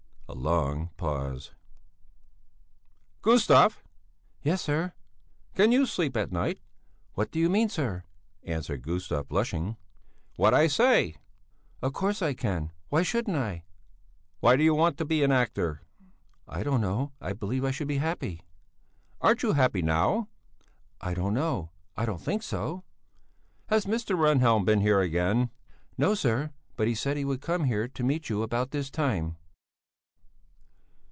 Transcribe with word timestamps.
A 0.27 0.33
long 0.43 0.91
pause. 0.95 1.51
"Gustav!" 3.21 3.83
"Yes 4.41 4.61
sir!" 4.61 4.93
"Can 5.55 5.73
you 5.73 5.85
sleep 5.85 6.15
at 6.15 6.31
night?" 6.31 6.61
"What 7.15 7.31
do 7.31 7.37
you 7.37 7.49
mean, 7.49 7.67
sir?" 7.67 8.05
answered 8.41 8.81
Gustav 8.81 9.27
blushing. 9.27 9.75
"What 10.37 10.53
I 10.53 10.67
say!" 10.67 11.17
"Of 11.81 11.91
course 11.91 12.21
I 12.21 12.33
can! 12.33 12.71
Why 12.87 13.03
shouldn't 13.03 13.35
I?" 13.35 13.65
"Why 14.39 14.55
do 14.55 14.63
you 14.63 14.73
want 14.73 14.97
to 14.99 15.05
be 15.05 15.21
an 15.21 15.33
actor?" 15.33 15.81
"I 16.47 16.63
don't 16.63 16.79
know! 16.79 17.11
I 17.19 17.33
believe 17.33 17.65
I 17.65 17.71
should 17.71 17.89
be 17.89 17.97
happy!" 17.97 18.41
"Aren't 19.19 19.43
you 19.43 19.51
happy 19.51 19.81
now?" 19.81 20.29
"I 21.01 21.13
don't 21.13 21.33
know! 21.33 21.71
I 21.97 22.05
don't 22.05 22.21
think 22.21 22.41
so!" 22.41 22.85
"Has 23.67 23.85
Mr. 23.85 24.17
Rehnhjelm 24.17 24.63
been 24.63 24.79
here 24.79 25.01
again?" 25.01 25.49
"No, 25.97 26.13
sir, 26.13 26.51
but 26.77 26.87
he 26.87 26.95
said 26.95 27.17
he 27.17 27.25
would 27.25 27.41
come 27.41 27.65
here 27.65 27.89
to 27.89 28.03
meet 28.03 28.29
you 28.29 28.43
about 28.43 28.71
this 28.71 28.89
time." 28.89 29.35